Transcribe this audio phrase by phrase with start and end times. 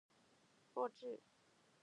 [0.73, 1.21] 弱智？